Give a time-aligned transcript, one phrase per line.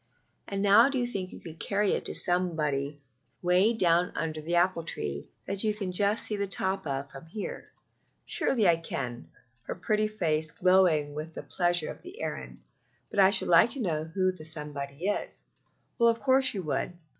[0.47, 2.99] "And now do you think you could carry it to somebody
[3.43, 7.27] way down under the apple tree that you can just see the top of from
[7.27, 7.69] here?"
[8.25, 9.25] "Surely I could,"
[9.65, 12.61] her pretty face glowing with the pleasure of the errand,
[13.11, 15.45] "but I should like to know who the somebody is."
[15.99, 16.93] "Of course you would.